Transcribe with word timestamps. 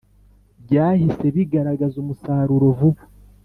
Byahise 0.63 1.25
bigaragaza 1.35 1.95
umusaruro 2.03 2.67
vuba 2.77 3.01